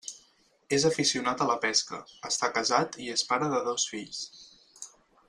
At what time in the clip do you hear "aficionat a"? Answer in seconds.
0.89-1.47